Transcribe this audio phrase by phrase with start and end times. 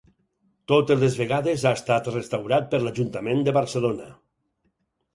[0.71, 4.13] Totes les vegades ha estat restaurat per l'Ajuntament de Barcelona.